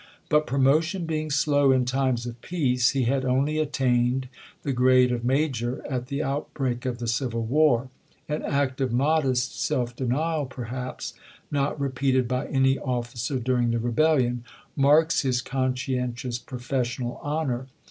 But 0.29 0.47
promotion 0.47 1.05
being 1.05 1.29
slow 1.29 1.71
in 1.71 1.85
times 1.85 2.25
of 2.25 2.41
peace, 2.41 2.89
he 2.89 3.03
had 3.03 3.23
only 3.23 3.59
attained 3.59 4.29
the 4.63 4.73
grade 4.73 5.11
of 5.11 5.23
major 5.23 5.85
at 5.87 6.07
the 6.07 6.23
outbreak 6.23 6.87
of 6.87 6.97
the 6.97 7.05
civil 7.07 7.43
war. 7.45 7.89
An 8.27 8.41
act 8.41 8.81
of 8.81 8.91
modest 8.91 9.63
self 9.63 9.95
denial, 9.95 10.47
perhaps 10.47 11.13
not 11.51 11.79
repeated 11.79 12.27
by 12.27 12.47
any 12.47 12.79
officer 12.79 13.37
during 13.37 13.69
the 13.69 13.77
rebellion, 13.77 14.43
marks 14.75 15.21
his 15.21 15.39
conscien 15.43 16.15
tious 16.15 16.43
professional 16.43 17.19
honor. 17.21 17.67